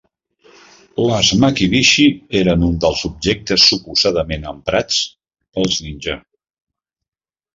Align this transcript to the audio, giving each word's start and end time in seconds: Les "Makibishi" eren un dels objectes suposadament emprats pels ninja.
Les 1.07 1.27
"Makibishi" 1.41 2.05
eren 2.39 2.63
un 2.69 2.79
dels 2.85 3.03
objectes 3.09 3.67
suposadament 3.73 4.49
emprats 4.55 5.01
pels 5.59 5.77
ninja. 5.89 6.17